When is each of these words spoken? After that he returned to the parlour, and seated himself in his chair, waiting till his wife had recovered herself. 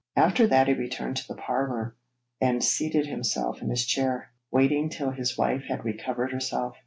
After 0.15 0.47
that 0.47 0.67
he 0.67 0.73
returned 0.73 1.17
to 1.17 1.27
the 1.27 1.39
parlour, 1.39 1.95
and 2.41 2.63
seated 2.63 3.05
himself 3.05 3.61
in 3.61 3.69
his 3.69 3.85
chair, 3.85 4.31
waiting 4.49 4.89
till 4.89 5.11
his 5.11 5.37
wife 5.37 5.65
had 5.69 5.85
recovered 5.85 6.31
herself. 6.31 6.77